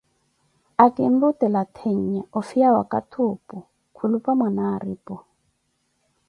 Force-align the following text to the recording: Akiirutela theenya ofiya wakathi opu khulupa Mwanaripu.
Akiirutela 0.83 1.61
theenya 1.75 2.21
ofiya 2.39 2.69
wakathi 2.75 3.17
opu 3.31 3.57
khulupa 3.95 4.31
Mwanaripu. 4.39 5.15